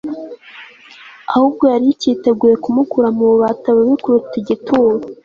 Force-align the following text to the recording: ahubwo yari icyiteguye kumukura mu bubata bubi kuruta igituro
ahubwo 1.33 1.63
yari 1.73 1.87
icyiteguye 1.93 2.55
kumukura 2.63 3.07
mu 3.15 3.23
bubata 3.29 3.67
bubi 3.75 3.95
kuruta 4.03 4.33
igituro 4.41 4.97